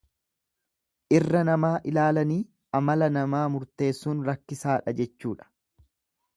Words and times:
Irra 1.17 1.41
namaa 1.49 1.71
ilaalanii 1.91 2.39
amala 2.81 3.11
namaa 3.19 3.45
murteessuun 3.57 4.27
rakkisaadha 4.33 4.99
jechuudha. 5.03 5.51